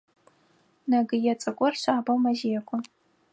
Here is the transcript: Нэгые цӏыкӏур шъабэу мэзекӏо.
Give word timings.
Нэгые 0.89 1.33
цӏыкӏур 1.41 1.73
шъабэу 1.81 2.19
мэзекӏо. 2.23 2.77